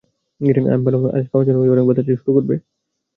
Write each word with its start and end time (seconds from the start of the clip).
আছি 0.41 0.83
ভালো, 0.85 0.97
আজ 1.09 1.23
খাওয়ার 1.29 1.45
জন্য 1.47 1.59
অনেক 1.73 1.85
পাতা 1.87 2.01
আছে, 2.03 2.13
শুরু 2.19 2.31
করবে? 2.37 2.55